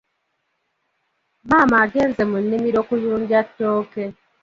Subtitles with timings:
[1.47, 4.03] Maama agenze mu nnimiro kuyunja tooke.